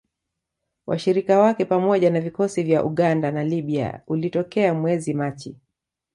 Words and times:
Washirika 0.87 1.39
wake 1.39 1.65
pamoja 1.65 2.09
na 2.09 2.21
vikosi 2.21 2.63
vya 2.63 2.83
Uganda 2.85 3.31
na 3.31 3.43
Libya 3.43 4.01
ulitokea 4.07 4.73
mwezi 4.73 5.13
Machi 5.13 5.55